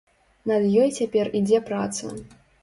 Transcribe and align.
Над 0.51 0.63
ёй 0.83 0.89
цяпер 1.01 1.29
ідзе 1.41 1.61
праца. 1.69 2.11